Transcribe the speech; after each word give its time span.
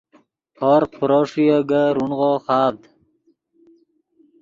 ہورغ 0.59 0.89
پرو 0.99 1.21
ݰوئے 1.29 1.45
اےگے 1.53 1.83
رونغو 1.95 2.31
خاڤد 2.45 2.79